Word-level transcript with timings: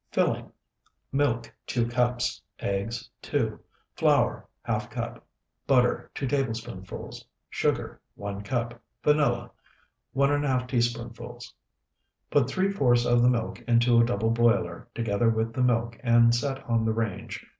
Filling: 0.09 0.51
Milk, 1.11 1.53
2 1.67 1.85
cups. 1.87 2.41
Eggs, 2.57 3.07
2. 3.21 3.59
Flour, 3.95 4.47
½ 4.67 4.89
cup. 4.89 5.23
Butter, 5.67 6.09
2 6.15 6.25
tablespoonfuls. 6.27 7.23
Sugar, 7.51 8.01
1 8.15 8.41
cup. 8.41 8.81
Vanilla, 9.03 9.51
1½ 10.15 10.67
teaspoonfuls. 10.67 11.53
Put 12.31 12.49
three 12.49 12.71
fourths 12.71 13.05
of 13.05 13.21
the 13.21 13.29
milk 13.29 13.61
into 13.67 13.99
a 13.99 14.03
double 14.03 14.31
boiler, 14.31 14.87
together 14.95 15.29
with 15.29 15.53
the 15.53 15.61
milk, 15.61 15.99
and 16.03 16.33
set 16.33 16.63
on 16.63 16.83
the 16.83 16.93
range. 16.93 17.45